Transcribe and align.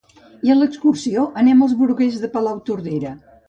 i 0.47 0.53
a 0.53 0.55
l'excursió 0.61 1.27
anem 1.43 1.63
als 1.69 1.77
Bruguers 1.85 2.19
de 2.25 2.33
Palautordera 2.39 3.17